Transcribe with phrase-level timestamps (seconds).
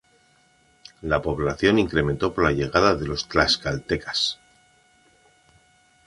[1.03, 4.39] La población incrementó por la llegada de los Tlaxcaltecas.